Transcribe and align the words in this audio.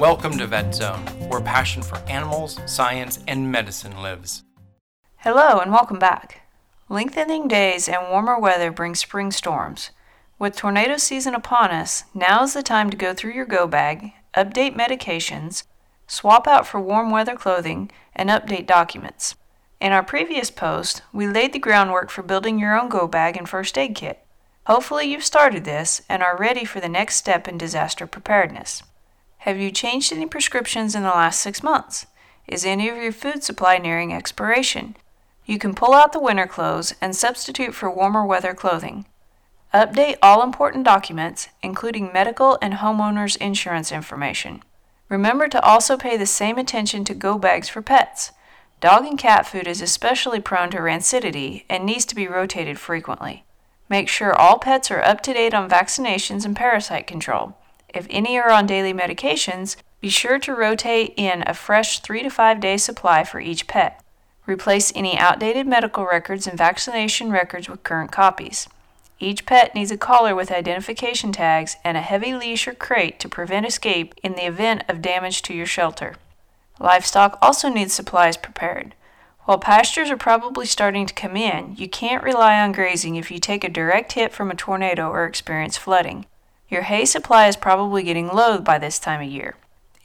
Welcome 0.00 0.38
to 0.38 0.46
Vet 0.46 0.74
Zone, 0.74 1.06
where 1.28 1.40
passion 1.40 1.82
for 1.82 1.96
animals, 2.08 2.58
science, 2.66 3.20
and 3.28 3.50
medicine 3.50 3.96
lives. 4.02 4.42
Hello 5.16 5.60
and 5.60 5.70
welcome 5.70 5.98
back. 5.98 6.42
Lengthening 6.88 7.48
days 7.48 7.88
and 7.88 8.10
warmer 8.10 8.38
weather 8.38 8.70
bring 8.70 8.94
spring 8.94 9.30
storms. 9.30 9.90
With 10.38 10.56
tornado 10.56 10.96
season 10.96 11.34
upon 11.34 11.70
us, 11.70 12.04
now 12.12 12.42
is 12.42 12.54
the 12.54 12.62
time 12.62 12.90
to 12.90 12.96
go 12.96 13.14
through 13.14 13.32
your 13.32 13.46
go 13.46 13.66
bag, 13.66 14.12
update 14.36 14.76
medications, 14.76 15.62
swap 16.06 16.46
out 16.46 16.66
for 16.66 16.80
warm 16.80 17.10
weather 17.10 17.36
clothing, 17.36 17.90
and 18.14 18.28
update 18.30 18.66
documents. 18.66 19.36
In 19.80 19.92
our 19.92 20.02
previous 20.02 20.50
post, 20.50 21.02
we 21.12 21.26
laid 21.26 21.52
the 21.52 21.58
groundwork 21.58 22.10
for 22.10 22.22
building 22.22 22.58
your 22.58 22.78
own 22.78 22.88
go 22.88 23.06
bag 23.06 23.36
and 23.36 23.48
first 23.48 23.78
aid 23.78 23.94
kit. 23.94 24.23
Hopefully, 24.66 25.06
you've 25.06 25.24
started 25.24 25.64
this 25.64 26.00
and 26.08 26.22
are 26.22 26.36
ready 26.36 26.64
for 26.64 26.80
the 26.80 26.88
next 26.88 27.16
step 27.16 27.46
in 27.46 27.58
disaster 27.58 28.06
preparedness. 28.06 28.82
Have 29.38 29.58
you 29.58 29.70
changed 29.70 30.12
any 30.12 30.24
prescriptions 30.24 30.94
in 30.94 31.02
the 31.02 31.10
last 31.10 31.40
six 31.40 31.62
months? 31.62 32.06
Is 32.46 32.64
any 32.64 32.88
of 32.88 32.96
your 32.96 33.12
food 33.12 33.44
supply 33.44 33.76
nearing 33.76 34.12
expiration? 34.12 34.96
You 35.44 35.58
can 35.58 35.74
pull 35.74 35.92
out 35.92 36.12
the 36.12 36.20
winter 36.20 36.46
clothes 36.46 36.94
and 37.02 37.14
substitute 37.14 37.74
for 37.74 37.90
warmer 37.90 38.24
weather 38.24 38.54
clothing. 38.54 39.04
Update 39.74 40.16
all 40.22 40.42
important 40.42 40.84
documents, 40.84 41.48
including 41.62 42.12
medical 42.12 42.56
and 42.62 42.74
homeowners 42.74 43.36
insurance 43.36 43.92
information. 43.92 44.62
Remember 45.10 45.46
to 45.48 45.62
also 45.62 45.98
pay 45.98 46.16
the 46.16 46.24
same 46.24 46.56
attention 46.56 47.04
to 47.04 47.14
go 47.14 47.36
bags 47.36 47.68
for 47.68 47.82
pets. 47.82 48.32
Dog 48.80 49.04
and 49.04 49.18
cat 49.18 49.46
food 49.46 49.66
is 49.66 49.82
especially 49.82 50.40
prone 50.40 50.70
to 50.70 50.78
rancidity 50.78 51.64
and 51.68 51.84
needs 51.84 52.06
to 52.06 52.14
be 52.14 52.26
rotated 52.26 52.78
frequently. 52.78 53.44
Make 53.88 54.08
sure 54.08 54.34
all 54.34 54.58
pets 54.58 54.90
are 54.90 55.04
up 55.04 55.20
to 55.22 55.34
date 55.34 55.54
on 55.54 55.68
vaccinations 55.68 56.44
and 56.44 56.56
parasite 56.56 57.06
control. 57.06 57.56
If 57.88 58.06
any 58.10 58.38
are 58.38 58.50
on 58.50 58.66
daily 58.66 58.92
medications, 58.92 59.76
be 60.00 60.08
sure 60.08 60.38
to 60.40 60.54
rotate 60.54 61.14
in 61.16 61.44
a 61.46 61.54
fresh 61.54 62.00
3 62.00 62.24
to 62.24 62.30
5 62.30 62.60
day 62.60 62.76
supply 62.76 63.24
for 63.24 63.40
each 63.40 63.66
pet. 63.66 64.02
Replace 64.46 64.92
any 64.94 65.16
outdated 65.16 65.66
medical 65.66 66.04
records 66.04 66.46
and 66.46 66.58
vaccination 66.58 67.30
records 67.30 67.68
with 67.68 67.82
current 67.82 68.12
copies. 68.12 68.68
Each 69.20 69.46
pet 69.46 69.74
needs 69.74 69.90
a 69.90 69.96
collar 69.96 70.34
with 70.34 70.50
identification 70.50 71.32
tags 71.32 71.76
and 71.84 71.96
a 71.96 72.02
heavy 72.02 72.34
leash 72.34 72.66
or 72.66 72.74
crate 72.74 73.18
to 73.20 73.28
prevent 73.28 73.64
escape 73.64 74.14
in 74.22 74.32
the 74.32 74.46
event 74.46 74.82
of 74.88 75.00
damage 75.00 75.40
to 75.42 75.54
your 75.54 75.66
shelter. 75.66 76.16
Livestock 76.78 77.38
also 77.40 77.68
needs 77.68 77.94
supplies 77.94 78.36
prepared. 78.36 78.94
While 79.44 79.58
pastures 79.58 80.10
are 80.10 80.16
probably 80.16 80.64
starting 80.64 81.04
to 81.04 81.12
come 81.12 81.36
in, 81.36 81.74
you 81.76 81.88
can't 81.88 82.24
rely 82.24 82.58
on 82.60 82.72
grazing 82.72 83.16
if 83.16 83.30
you 83.30 83.38
take 83.38 83.62
a 83.62 83.68
direct 83.68 84.12
hit 84.12 84.32
from 84.32 84.50
a 84.50 84.54
tornado 84.54 85.10
or 85.10 85.26
experience 85.26 85.76
flooding. 85.76 86.24
Your 86.70 86.82
hay 86.82 87.04
supply 87.04 87.46
is 87.46 87.56
probably 87.56 88.02
getting 88.02 88.28
low 88.28 88.58
by 88.58 88.78
this 88.78 88.98
time 88.98 89.20
of 89.20 89.30
year. 89.30 89.56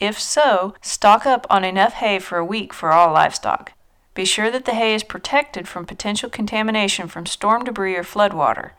If 0.00 0.18
so, 0.18 0.74
stock 0.82 1.24
up 1.24 1.46
on 1.48 1.64
enough 1.64 1.94
hay 1.94 2.18
for 2.18 2.38
a 2.38 2.44
week 2.44 2.74
for 2.74 2.92
all 2.92 3.12
livestock. 3.12 3.72
Be 4.14 4.24
sure 4.24 4.50
that 4.50 4.64
the 4.64 4.74
hay 4.74 4.94
is 4.94 5.04
protected 5.04 5.68
from 5.68 5.86
potential 5.86 6.28
contamination 6.28 7.06
from 7.06 7.24
storm 7.24 7.62
debris 7.62 7.94
or 7.94 8.02
floodwater. 8.02 8.70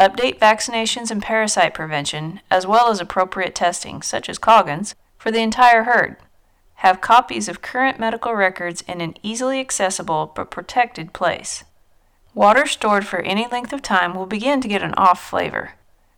Update 0.00 0.40
vaccinations 0.40 1.12
and 1.12 1.22
parasite 1.22 1.74
prevention, 1.74 2.40
as 2.50 2.66
well 2.66 2.88
as 2.88 3.00
appropriate 3.00 3.54
testing, 3.54 4.02
such 4.02 4.28
as 4.28 4.38
Coggins, 4.38 4.96
for 5.18 5.30
the 5.30 5.42
entire 5.42 5.84
herd. 5.84 6.16
Have 6.80 7.02
copies 7.02 7.46
of 7.46 7.60
current 7.60 8.00
medical 8.00 8.34
records 8.34 8.80
in 8.88 9.02
an 9.02 9.14
easily 9.22 9.60
accessible 9.60 10.32
but 10.34 10.50
protected 10.50 11.12
place. 11.12 11.62
Water 12.32 12.66
stored 12.66 13.06
for 13.06 13.20
any 13.20 13.46
length 13.46 13.74
of 13.74 13.82
time 13.82 14.14
will 14.14 14.24
begin 14.24 14.62
to 14.62 14.68
get 14.68 14.82
an 14.82 14.94
off 14.94 15.22
flavor. 15.22 15.72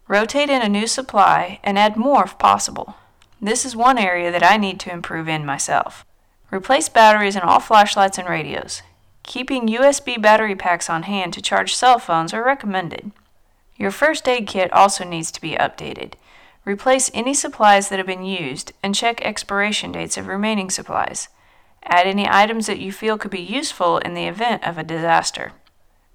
Rotate 0.06 0.50
in 0.50 0.62
a 0.62 0.68
new 0.68 0.86
supply 0.86 1.58
and 1.64 1.76
add 1.76 1.96
more 1.96 2.22
if 2.22 2.38
possible. 2.38 2.94
This 3.40 3.64
is 3.64 3.74
one 3.74 3.98
area 3.98 4.30
that 4.30 4.44
I 4.44 4.56
need 4.56 4.78
to 4.80 4.92
improve 4.92 5.28
in 5.28 5.44
myself. 5.44 6.06
Replace 6.52 6.88
batteries 6.88 7.34
in 7.34 7.42
all 7.42 7.58
flashlights 7.58 8.16
and 8.16 8.28
radios. 8.28 8.82
Keeping 9.24 9.66
USB 9.66 10.22
battery 10.22 10.54
packs 10.54 10.88
on 10.88 11.02
hand 11.02 11.32
to 11.32 11.42
charge 11.42 11.74
cell 11.74 11.98
phones 11.98 12.32
are 12.32 12.44
recommended. 12.44 13.10
Your 13.76 13.90
first 13.90 14.28
aid 14.28 14.46
kit 14.46 14.72
also 14.72 15.02
needs 15.02 15.32
to 15.32 15.40
be 15.40 15.56
updated. 15.56 16.12
Replace 16.64 17.10
any 17.12 17.34
supplies 17.34 17.88
that 17.88 17.98
have 17.98 18.06
been 18.06 18.24
used 18.24 18.72
and 18.82 18.94
check 18.94 19.20
expiration 19.22 19.92
dates 19.92 20.16
of 20.16 20.28
remaining 20.28 20.70
supplies. 20.70 21.28
Add 21.84 22.06
any 22.06 22.28
items 22.28 22.66
that 22.66 22.78
you 22.78 22.92
feel 22.92 23.18
could 23.18 23.32
be 23.32 23.40
useful 23.40 23.98
in 23.98 24.14
the 24.14 24.26
event 24.26 24.62
of 24.64 24.78
a 24.78 24.84
disaster. 24.84 25.52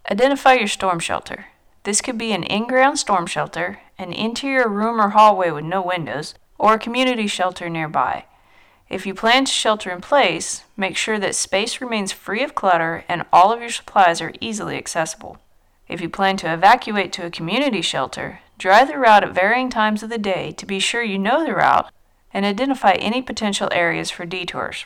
Identify 0.09 0.53
your 0.53 0.69
storm 0.69 0.99
shelter. 0.99 1.47
This 1.83 1.99
could 1.99 2.17
be 2.17 2.31
an 2.31 2.43
in 2.43 2.65
ground 2.67 2.97
storm 2.97 3.25
shelter, 3.25 3.79
an 3.97 4.13
interior 4.13 4.69
room 4.69 5.01
or 5.01 5.09
hallway 5.09 5.51
with 5.51 5.65
no 5.65 5.81
windows, 5.81 6.33
or 6.57 6.75
a 6.75 6.79
community 6.79 7.27
shelter 7.27 7.69
nearby. 7.69 8.25
If 8.89 9.05
you 9.05 9.13
plan 9.13 9.45
to 9.45 9.51
shelter 9.51 9.91
in 9.91 9.99
place, 9.99 10.63
make 10.77 10.95
sure 10.95 11.19
that 11.19 11.35
space 11.35 11.81
remains 11.81 12.13
free 12.13 12.41
of 12.41 12.55
clutter 12.55 13.03
and 13.09 13.25
all 13.33 13.51
of 13.51 13.59
your 13.59 13.69
supplies 13.69 14.21
are 14.21 14.31
easily 14.39 14.77
accessible. 14.77 15.39
If 15.87 16.01
you 16.01 16.09
plan 16.09 16.37
to 16.37 16.53
evacuate 16.53 17.13
to 17.13 17.25
a 17.25 17.31
community 17.31 17.81
shelter, 17.81 18.39
drive 18.57 18.89
the 18.89 18.97
route 18.97 19.23
at 19.23 19.33
varying 19.33 19.69
times 19.69 20.03
of 20.03 20.09
the 20.09 20.17
day 20.17 20.51
to 20.53 20.65
be 20.65 20.79
sure 20.79 21.03
you 21.03 21.17
know 21.17 21.45
the 21.45 21.53
route 21.53 21.91
and 22.33 22.45
identify 22.45 22.93
any 22.93 23.21
potential 23.21 23.69
areas 23.71 24.11
for 24.11 24.25
detours. 24.25 24.85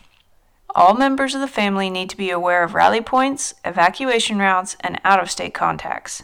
All 0.74 0.94
members 0.94 1.36
of 1.36 1.42
the 1.42 1.48
family 1.48 1.90
need 1.90 2.10
to 2.12 2.18
be 2.18 2.30
aware 2.30 2.64
of 2.64 2.74
rally 2.74 3.02
points, 3.02 3.54
evacuation 3.66 4.40
routes, 4.40 4.78
and 4.80 5.02
out 5.04 5.20
of 5.20 5.32
state 5.32 5.54
contacts. 5.54 6.24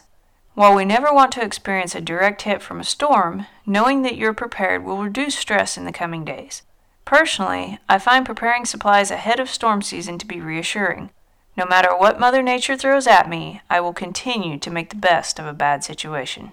While 0.54 0.74
we 0.74 0.84
never 0.84 1.12
want 1.12 1.32
to 1.32 1.44
experience 1.44 1.94
a 1.94 2.00
direct 2.00 2.42
hit 2.42 2.62
from 2.62 2.80
a 2.80 2.84
storm, 2.84 3.46
knowing 3.66 4.02
that 4.02 4.16
you're 4.16 4.32
prepared 4.32 4.84
will 4.84 5.02
reduce 5.02 5.36
stress 5.36 5.76
in 5.76 5.84
the 5.84 5.92
coming 5.92 6.24
days. 6.24 6.62
Personally, 7.04 7.78
I 7.88 7.98
find 7.98 8.24
preparing 8.24 8.64
supplies 8.64 9.10
ahead 9.10 9.38
of 9.38 9.50
storm 9.50 9.82
season 9.82 10.18
to 10.18 10.26
be 10.26 10.40
reassuring. 10.40 11.10
No 11.58 11.66
matter 11.66 11.88
what 11.88 12.20
Mother 12.20 12.40
Nature 12.40 12.76
throws 12.76 13.08
at 13.08 13.28
me, 13.28 13.62
I 13.68 13.80
will 13.80 13.92
continue 13.92 14.58
to 14.58 14.70
make 14.70 14.90
the 14.90 14.96
best 14.96 15.40
of 15.40 15.46
a 15.46 15.52
bad 15.52 15.82
situation. 15.82 16.52